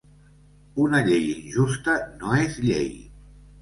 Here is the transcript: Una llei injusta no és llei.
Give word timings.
Una 0.85 1.03
llei 1.11 1.29
injusta 1.35 2.01
no 2.09 2.43
és 2.43 2.61
llei. 2.69 2.95